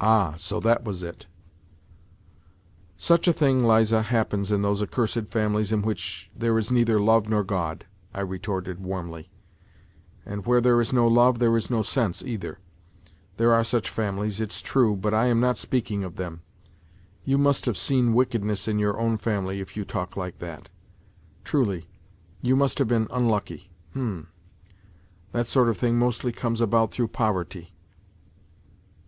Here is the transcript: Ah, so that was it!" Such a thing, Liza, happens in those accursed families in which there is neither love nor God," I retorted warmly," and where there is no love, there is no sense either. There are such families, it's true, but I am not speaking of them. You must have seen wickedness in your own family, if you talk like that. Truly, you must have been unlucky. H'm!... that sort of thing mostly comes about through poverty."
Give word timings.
Ah, 0.00 0.36
so 0.36 0.60
that 0.60 0.84
was 0.84 1.02
it!" 1.02 1.26
Such 2.96 3.26
a 3.26 3.32
thing, 3.32 3.64
Liza, 3.66 4.02
happens 4.02 4.52
in 4.52 4.62
those 4.62 4.80
accursed 4.80 5.30
families 5.30 5.72
in 5.72 5.82
which 5.82 6.30
there 6.32 6.56
is 6.56 6.70
neither 6.70 7.00
love 7.00 7.28
nor 7.28 7.42
God," 7.42 7.84
I 8.14 8.20
retorted 8.20 8.78
warmly," 8.78 9.32
and 10.24 10.46
where 10.46 10.60
there 10.60 10.80
is 10.80 10.92
no 10.92 11.08
love, 11.08 11.40
there 11.40 11.56
is 11.56 11.70
no 11.70 11.82
sense 11.82 12.22
either. 12.22 12.60
There 13.36 13.52
are 13.52 13.64
such 13.64 13.90
families, 13.90 14.40
it's 14.40 14.62
true, 14.62 14.94
but 14.96 15.12
I 15.12 15.26
am 15.26 15.40
not 15.40 15.58
speaking 15.58 16.04
of 16.04 16.14
them. 16.14 16.42
You 17.24 17.36
must 17.36 17.66
have 17.66 17.76
seen 17.76 18.14
wickedness 18.14 18.68
in 18.68 18.78
your 18.78 18.96
own 18.96 19.16
family, 19.16 19.58
if 19.58 19.76
you 19.76 19.84
talk 19.84 20.16
like 20.16 20.38
that. 20.38 20.68
Truly, 21.42 21.88
you 22.42 22.54
must 22.54 22.78
have 22.78 22.86
been 22.86 23.08
unlucky. 23.10 23.72
H'm!... 23.90 24.28
that 25.32 25.48
sort 25.48 25.68
of 25.68 25.76
thing 25.76 25.98
mostly 25.98 26.30
comes 26.30 26.60
about 26.60 26.92
through 26.92 27.08
poverty." 27.08 27.74